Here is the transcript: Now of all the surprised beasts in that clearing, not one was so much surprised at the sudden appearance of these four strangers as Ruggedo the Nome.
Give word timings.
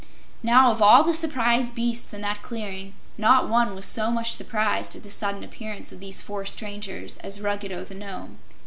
Now 0.41 0.71
of 0.71 0.81
all 0.81 1.03
the 1.03 1.13
surprised 1.13 1.75
beasts 1.75 2.11
in 2.11 2.21
that 2.21 2.41
clearing, 2.41 2.95
not 3.19 3.47
one 3.47 3.75
was 3.75 3.85
so 3.85 4.09
much 4.09 4.33
surprised 4.33 4.95
at 4.95 5.03
the 5.03 5.11
sudden 5.11 5.43
appearance 5.43 5.91
of 5.91 5.99
these 5.99 6.23
four 6.23 6.43
strangers 6.47 7.17
as 7.17 7.39
Ruggedo 7.39 7.83
the 7.85 7.93
Nome. 7.93 8.39